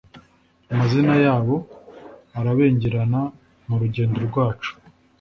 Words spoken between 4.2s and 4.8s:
rwacu